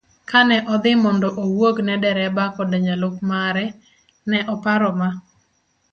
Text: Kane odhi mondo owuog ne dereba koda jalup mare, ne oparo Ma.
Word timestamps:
Kane 0.29 0.57
odhi 0.73 0.93
mondo 1.03 1.27
owuog 1.43 1.75
ne 1.87 1.95
dereba 2.03 2.45
koda 2.55 2.77
jalup 2.87 3.15
mare, 3.29 3.65
ne 4.29 4.39
oparo 4.53 4.91
Ma. 4.99 5.09